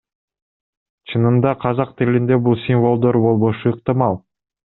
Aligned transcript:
Чынында 1.11 1.51
казак 1.65 1.91
тилинде 2.01 2.39
бул 2.47 2.57
символдор 2.63 3.21
болбошу 3.29 3.77
ыктымал. 3.77 4.19